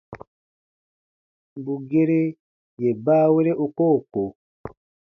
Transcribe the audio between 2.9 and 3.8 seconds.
baawere u